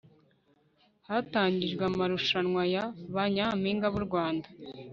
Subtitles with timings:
[1.07, 4.47] hatangijwe amarushanwa ya ba nyampinga b'u rwanda